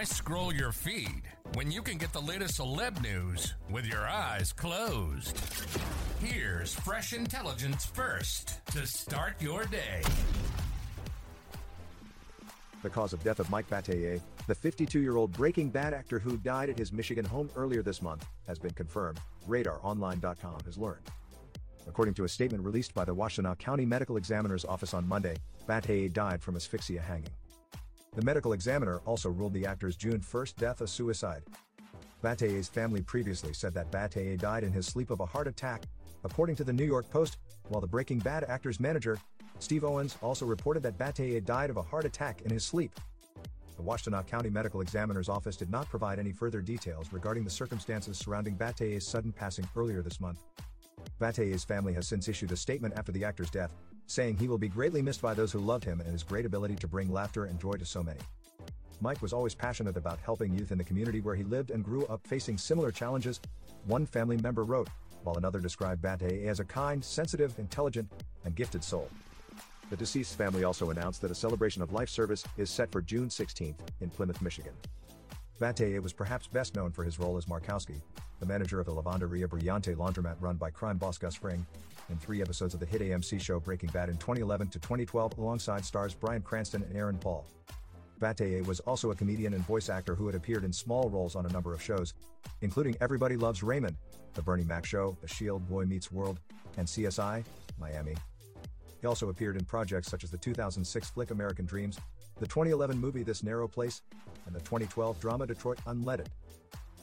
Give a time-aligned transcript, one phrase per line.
[0.00, 4.50] Why scroll your feed when you can get the latest celeb news with your eyes
[4.50, 5.38] closed?
[6.24, 10.00] Here's fresh intelligence first to start your day.
[12.82, 16.38] The cause of death of Mike Batayeh, the 52 year old Breaking Bad actor who
[16.38, 19.20] died at his Michigan home earlier this month, has been confirmed,
[19.50, 21.04] RadarOnline.com has learned.
[21.86, 25.36] According to a statement released by the Washtenaw County Medical Examiner's Office on Monday,
[25.68, 27.28] Batayeh died from asphyxia hanging.
[28.12, 31.44] The medical examiner also ruled the actor's June 1st death a suicide.
[32.24, 35.84] Batayeh's family previously said that Batayeh died in his sleep of a heart attack,
[36.24, 37.38] according to the New York Post,
[37.68, 39.16] while the Breaking Bad actor's manager,
[39.60, 42.92] Steve Owens, also reported that Batayeh died of a heart attack in his sleep.
[43.76, 48.18] The Washtenaw County Medical Examiner's Office did not provide any further details regarding the circumstances
[48.18, 50.42] surrounding Batayeh's sudden passing earlier this month.
[51.20, 53.70] Batayeh's family has since issued a statement after the actor's death,
[54.10, 56.74] saying he will be greatly missed by those who loved him and his great ability
[56.74, 58.18] to bring laughter and joy to so many.
[59.00, 62.04] Mike was always passionate about helping youth in the community where he lived and grew
[62.06, 63.40] up facing similar challenges,
[63.86, 64.88] one family member wrote,
[65.22, 68.10] while another described Batayeh as a kind, sensitive, intelligent,
[68.44, 69.08] and gifted soul.
[69.90, 73.28] The deceased family also announced that a celebration of life service is set for June
[73.28, 74.74] 16th in Plymouth, Michigan.
[75.60, 78.00] Batayeh was perhaps best known for his role as Markowski,
[78.40, 81.64] the manager of the Lavanderia Brillante laundromat run by crime boss Gus Fring,
[82.10, 85.84] in three episodes of the hit AMC show Breaking Bad in 2011 to 2012 alongside
[85.84, 87.46] stars Bryan Cranston and Aaron Paul.
[88.20, 91.46] Batayeh was also a comedian and voice actor who had appeared in small roles on
[91.46, 92.12] a number of shows,
[92.60, 93.96] including Everybody Loves Raymond,
[94.34, 96.38] The Bernie Mac Show, The Shield, Boy Meets World,
[96.76, 97.44] and CSI,
[97.78, 98.14] Miami.
[99.00, 101.98] He also appeared in projects such as the 2006 flick American Dreams,
[102.38, 104.02] the 2011 movie This Narrow Place,
[104.46, 106.26] and the 2012 drama Detroit Unleaded.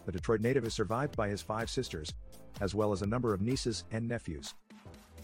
[0.06, 2.13] The Detroit native is survived by his five sisters,
[2.62, 4.53] as well as a number of nieces and nephews.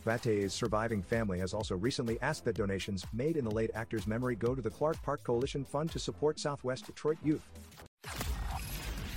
[0.03, 4.35] Batayeh's surviving family has also recently asked that donations made in the late actor's memory
[4.35, 7.43] go to the Clark Park Coalition Fund to support Southwest Detroit youth.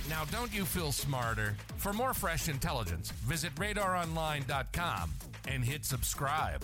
[0.09, 1.55] Now, don't you feel smarter?
[1.77, 5.11] For more fresh intelligence, visit radaronline.com
[5.47, 6.63] and hit subscribe.